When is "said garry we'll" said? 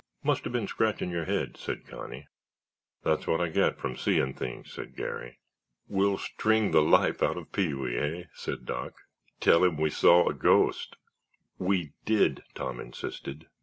4.73-6.17